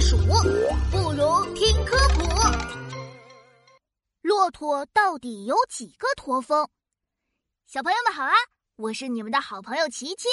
[0.00, 0.16] 数，
[0.90, 2.22] 不如听科普。
[4.22, 6.66] 骆驼到底有几个驼峰？
[7.66, 8.32] 小朋友们好啊，
[8.76, 10.28] 我是你们的好朋友琪琪。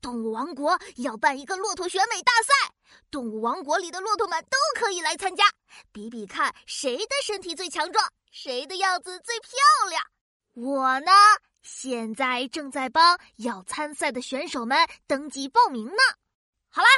[0.00, 2.74] 动物王国要办一个骆驼选美大赛，
[3.08, 5.44] 动物王国里的骆驼们都可以来参加，
[5.92, 9.50] 比比看谁的身体最强壮，谁的样子最漂
[9.88, 10.02] 亮。
[10.54, 11.12] 我呢，
[11.62, 14.76] 现在正在帮要参赛的选手们
[15.06, 16.02] 登记报名呢。
[16.68, 16.88] 好啦，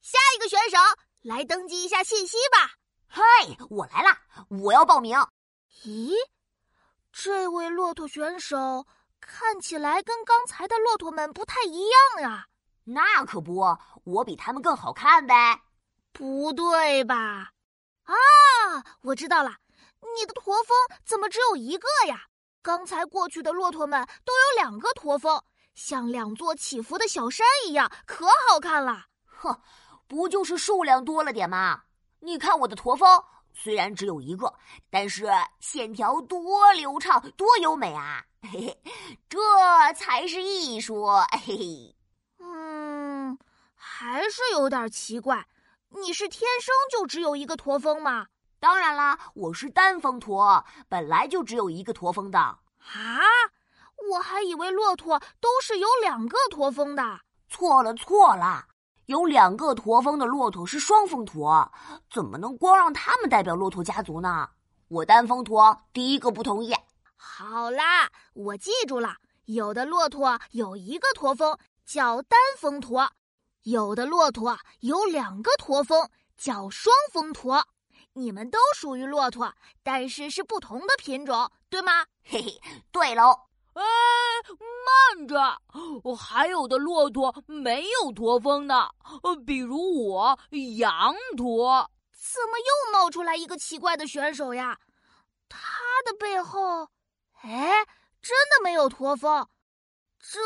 [0.00, 0.76] 下一个选手
[1.22, 2.72] 来登记一下信息吧。
[3.06, 3.22] 嗨，
[3.70, 5.16] 我来啦，我要报名。
[5.84, 6.12] 咦，
[7.12, 8.84] 这位骆驼选手。
[9.20, 12.48] 看起来跟刚才的骆驼们不太一样呀，
[12.82, 13.64] 那可不，
[14.02, 15.62] 我比他们更好看呗。
[16.10, 17.52] 不对吧？
[18.02, 18.14] 啊，
[19.02, 19.58] 我知道了，
[20.16, 22.24] 你的驼峰怎么只有一个呀？
[22.62, 25.40] 刚才过去的骆驼们都有两个驼峰，
[25.76, 29.06] 像两座起伏的小山一样，可好看了。
[29.24, 29.56] 哼，
[30.12, 31.84] 不就是数量多了点吗？
[32.20, 33.08] 你看我的驼峰。
[33.54, 34.52] 虽然只有一个，
[34.90, 35.26] 但是
[35.58, 38.22] 线条多流畅、多优美啊！
[38.52, 39.38] 嘿嘿，这
[39.94, 41.06] 才是艺术。
[41.32, 41.96] 嘿嘿，
[42.40, 43.38] 嗯，
[43.74, 45.46] 还是有点奇怪。
[45.88, 48.26] 你是天生就只有一个驼峰吗？
[48.60, 52.38] 当然啦，我是单峰驼，本来就只有一个驼峰的。
[52.38, 52.60] 啊，
[54.10, 57.20] 我还以为骆驼都是有两个驼峰的。
[57.48, 58.66] 错了，错了。
[59.12, 61.70] 有两个驼峰的骆驼是双峰驼，
[62.10, 64.48] 怎么能光让他们代表骆驼家族呢？
[64.88, 66.74] 我单峰驼第一个不同意。
[67.14, 73.10] 好啦，我记住了，有的骆驼有一个驼峰叫单峰驼，
[73.64, 77.66] 有的骆驼有两个驼峰叫双峰驼。
[78.14, 82.06] 你们都属于骆驼，但是是不同的品种，对吗？
[82.24, 82.60] 嘿嘿，
[82.90, 83.40] 对喽。
[83.74, 83.82] 哎，
[85.16, 85.36] 慢着！
[86.16, 88.88] 还有的骆驼没有驼峰呢，
[89.22, 90.38] 呃，比如我
[90.78, 91.90] 羊驼。
[92.12, 94.78] 怎么又冒出来一个奇怪的选手呀？
[95.48, 95.58] 他
[96.04, 96.88] 的背后，
[97.42, 97.84] 哎，
[98.22, 99.46] 真的没有驼峰，
[100.18, 100.38] 这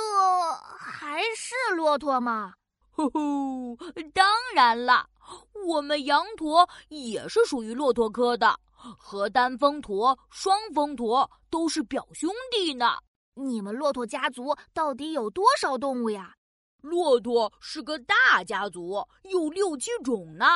[0.78, 2.54] 还是骆驼吗？
[2.90, 3.76] 呼呼，
[4.14, 5.06] 当然了，
[5.66, 12.96] 我们羊驼也是属于骆驼科的，和单峰驼、双峰驼都是表兄弟呢。
[13.38, 16.34] 你们骆驼家族到底有多少动物呀？
[16.80, 20.46] 骆驼是个大家族，有六七种呢。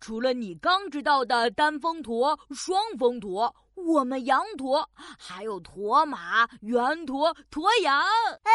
[0.00, 8.02] 除了你刚知道的单峰驼、双峰驼，我们羊驼还有驼马、圆驼、驼羊。
[8.42, 8.52] 哎，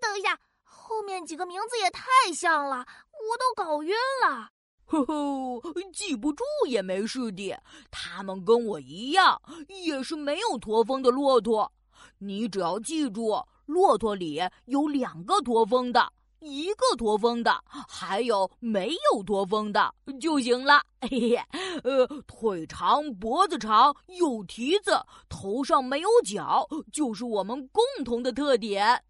[0.00, 3.94] 等一下，后面几个名字也太像了，我都搞晕
[4.26, 4.48] 了。
[4.86, 5.60] 呵呵，
[5.92, 7.54] 记不住也没事的，
[7.90, 11.70] 他们跟我一样，也是没有驼峰的骆驼。
[12.18, 20.82] 你只要记住，骆驼里有两个驼峰的，一个驼峰的，还有没有驼峰的就行了。
[21.02, 21.36] 嘿嘿，
[21.84, 29.02] 呃，腿长、脖子长、有蹄子、头上没有角，就是我们共同的特点。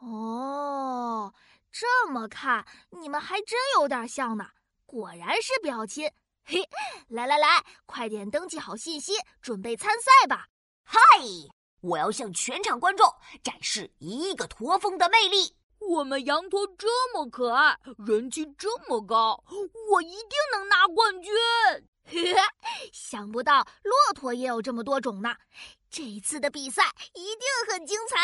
[0.00, 1.32] 哦，
[1.70, 2.66] 这么看，
[3.00, 4.46] 你们还真有点像呢。
[4.86, 6.10] 果然是表亲。
[6.42, 6.68] 嘿，
[7.08, 10.46] 来来来，快点登记好信息，准备参赛吧。
[10.82, 10.98] 嗨！
[11.80, 13.06] 我要向全场观众
[13.42, 15.56] 展示一个驼峰的魅力。
[15.78, 19.42] 我们羊驼这么可爱，人气这么高，
[19.90, 21.32] 我一定能拿冠军！
[22.92, 25.34] 想不到骆驼也有这么多种呢，
[25.90, 26.82] 这一次的比赛
[27.14, 28.16] 一定很精彩。